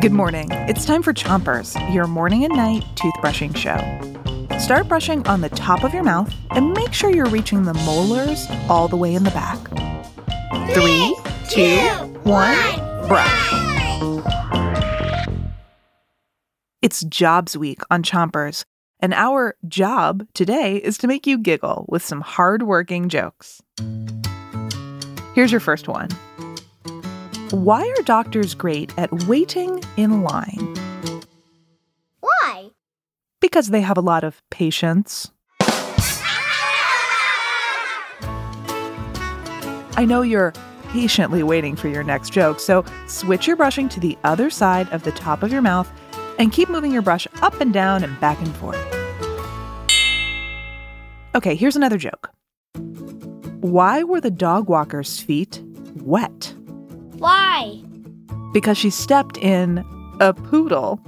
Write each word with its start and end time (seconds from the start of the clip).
Good 0.00 0.12
morning. 0.12 0.48
It's 0.50 0.86
time 0.86 1.02
for 1.02 1.12
Chompers, 1.12 1.74
your 1.92 2.06
morning 2.06 2.44
and 2.44 2.54
night 2.54 2.82
toothbrushing 2.94 3.54
show. 3.54 4.58
Start 4.58 4.88
brushing 4.88 5.26
on 5.26 5.42
the 5.42 5.50
top 5.50 5.84
of 5.84 5.92
your 5.92 6.02
mouth 6.02 6.34
and 6.50 6.72
make 6.72 6.92
sure 6.92 7.10
you're 7.10 7.26
reaching 7.26 7.64
the 7.64 7.74
molars 7.74 8.46
all 8.68 8.88
the 8.88 8.96
way 8.96 9.14
in 9.14 9.24
the 9.24 9.30
back. 9.30 9.58
Three, 10.72 11.16
two, 11.50 11.76
one, 12.22 13.08
brush. 13.08 13.52
It's 16.80 17.04
Jobs 17.04 17.58
Week 17.58 17.82
on 17.90 18.02
Chompers, 18.02 18.64
and 19.00 19.12
our 19.12 19.54
job 19.68 20.26
today 20.32 20.76
is 20.76 20.96
to 20.98 21.06
make 21.06 21.26
you 21.26 21.36
giggle 21.36 21.84
with 21.88 22.02
some 22.02 22.22
hard-working 22.22 23.10
jokes. 23.10 23.60
Here's 25.34 25.52
your 25.52 25.60
first 25.60 25.88
one. 25.88 26.08
Why 27.52 27.82
are 27.82 28.02
doctors 28.04 28.54
great 28.54 28.96
at 28.96 29.12
waiting 29.24 29.82
in 29.96 30.22
line? 30.22 30.76
Why? 32.20 32.70
Because 33.40 33.70
they 33.70 33.80
have 33.80 33.96
a 33.96 34.00
lot 34.02 34.22
of 34.22 34.40
patience. 34.50 35.32
I 39.96 40.06
know 40.06 40.22
you're 40.22 40.52
patiently 40.90 41.42
waiting 41.42 41.74
for 41.74 41.88
your 41.88 42.04
next 42.04 42.30
joke, 42.30 42.60
so 42.60 42.84
switch 43.08 43.48
your 43.48 43.56
brushing 43.56 43.88
to 43.90 43.98
the 43.98 44.16
other 44.22 44.48
side 44.48 44.88
of 44.92 45.02
the 45.02 45.10
top 45.12 45.42
of 45.42 45.50
your 45.50 45.62
mouth 45.62 45.90
and 46.38 46.52
keep 46.52 46.68
moving 46.68 46.92
your 46.92 47.02
brush 47.02 47.26
up 47.42 47.60
and 47.60 47.72
down 47.72 48.04
and 48.04 48.18
back 48.20 48.38
and 48.38 48.54
forth. 48.58 48.78
Okay, 51.34 51.56
here's 51.56 51.74
another 51.74 51.98
joke. 51.98 52.30
Why 53.60 54.04
were 54.04 54.20
the 54.20 54.30
dog 54.30 54.68
walker's 54.68 55.18
feet 55.18 55.60
wet? 55.96 56.54
Why? 57.20 57.82
Because 58.54 58.78
she 58.78 58.88
stepped 58.88 59.36
in 59.36 59.84
a 60.20 60.32
poodle. 60.32 60.98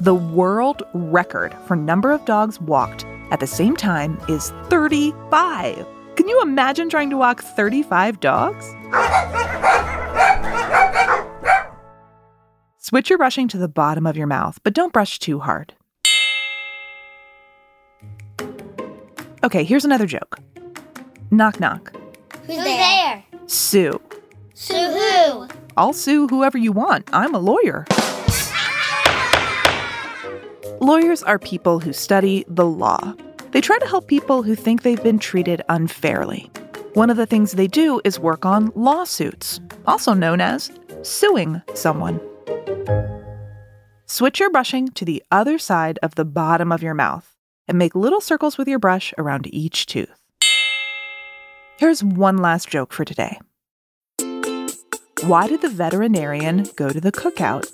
The 0.00 0.14
world 0.14 0.84
record 0.94 1.52
for 1.66 1.74
number 1.74 2.12
of 2.12 2.24
dogs 2.24 2.60
walked 2.60 3.04
at 3.32 3.40
the 3.40 3.48
same 3.48 3.76
time 3.76 4.16
is 4.28 4.50
35. 4.68 5.84
Can 6.14 6.28
you 6.28 6.40
imagine 6.40 6.88
trying 6.88 7.10
to 7.10 7.16
walk 7.16 7.42
35 7.42 8.20
dogs? 8.20 8.64
Switch 12.78 13.10
your 13.10 13.18
brushing 13.18 13.48
to 13.48 13.58
the 13.58 13.68
bottom 13.68 14.06
of 14.06 14.16
your 14.16 14.28
mouth, 14.28 14.60
but 14.62 14.72
don't 14.72 14.92
brush 14.92 15.18
too 15.18 15.40
hard. 15.40 15.74
Okay, 19.42 19.64
here's 19.64 19.84
another 19.84 20.06
joke. 20.06 20.38
Knock 21.32 21.58
knock. 21.58 21.92
Who's, 22.46 22.56
there? 22.56 23.24
Sue. 23.46 24.00
Sue 24.54 24.74
who? 24.74 25.48
I'll 25.76 25.92
sue 25.92 26.26
whoever 26.28 26.58
you 26.58 26.72
want. 26.72 27.08
I'm 27.12 27.34
a 27.34 27.38
lawyer. 27.38 27.86
Lawyers 30.80 31.22
are 31.22 31.38
people 31.38 31.78
who 31.78 31.92
study 31.92 32.44
the 32.48 32.66
law. 32.66 33.14
They 33.52 33.60
try 33.60 33.78
to 33.78 33.86
help 33.86 34.08
people 34.08 34.42
who 34.42 34.54
think 34.54 34.82
they've 34.82 35.02
been 35.02 35.18
treated 35.20 35.62
unfairly. 35.68 36.50
One 36.94 37.10
of 37.10 37.16
the 37.16 37.26
things 37.26 37.52
they 37.52 37.68
do 37.68 38.00
is 38.04 38.18
work 38.18 38.44
on 38.44 38.72
lawsuits, 38.74 39.60
also 39.86 40.12
known 40.12 40.40
as 40.40 40.70
suing 41.02 41.62
someone. 41.74 42.20
Switch 44.06 44.40
your 44.40 44.50
brushing 44.50 44.88
to 44.88 45.04
the 45.04 45.22
other 45.30 45.58
side 45.58 45.98
of 46.02 46.16
the 46.16 46.24
bottom 46.24 46.72
of 46.72 46.82
your 46.82 46.94
mouth 46.94 47.36
and 47.68 47.78
make 47.78 47.94
little 47.94 48.20
circles 48.20 48.58
with 48.58 48.66
your 48.66 48.78
brush 48.78 49.14
around 49.16 49.46
each 49.54 49.86
tooth. 49.86 50.21
Here's 51.82 52.04
one 52.04 52.36
last 52.38 52.68
joke 52.68 52.92
for 52.92 53.04
today. 53.04 53.40
Why 55.24 55.48
did 55.48 55.62
the 55.62 55.68
veterinarian 55.68 56.68
go 56.76 56.90
to 56.90 57.00
the 57.00 57.10
cookout? 57.10 57.68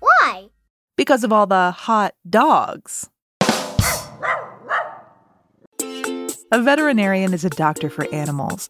Why? 0.00 0.48
Because 0.96 1.22
of 1.22 1.32
all 1.32 1.46
the 1.46 1.70
hot 1.70 2.16
dogs. 2.28 3.08
A 6.50 6.60
veterinarian 6.60 7.32
is 7.32 7.44
a 7.44 7.50
doctor 7.50 7.88
for 7.88 8.12
animals, 8.12 8.68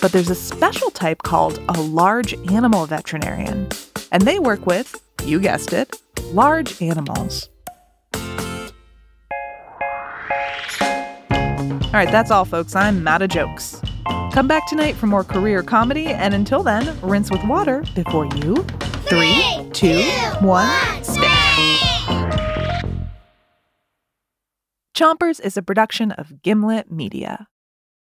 but 0.00 0.10
there's 0.12 0.30
a 0.30 0.34
special 0.34 0.90
type 0.90 1.22
called 1.22 1.58
a 1.68 1.78
large 1.82 2.32
animal 2.50 2.86
veterinarian, 2.86 3.68
and 4.10 4.22
they 4.22 4.38
work 4.38 4.64
with, 4.64 5.02
you 5.26 5.38
guessed 5.38 5.74
it, 5.74 6.00
large 6.32 6.80
animals. 6.80 7.50
All 11.88 11.94
right, 11.94 12.10
that's 12.10 12.30
all, 12.30 12.44
folks. 12.44 12.76
I'm 12.76 13.08
out 13.08 13.22
of 13.22 13.30
jokes. 13.30 13.80
Come 14.32 14.46
back 14.46 14.68
tonight 14.68 14.94
for 14.94 15.06
more 15.06 15.24
career 15.24 15.62
comedy, 15.62 16.08
and 16.08 16.34
until 16.34 16.62
then, 16.62 16.94
rinse 17.00 17.30
with 17.30 17.42
water 17.44 17.82
before 17.94 18.26
you. 18.26 18.56
Three, 19.08 19.42
two, 19.72 20.02
one, 20.40 21.02
spit. 21.02 21.30
Chompers 24.94 25.40
is 25.40 25.56
a 25.56 25.62
production 25.62 26.12
of 26.12 26.42
Gimlet 26.42 26.90
Media. 26.90 27.48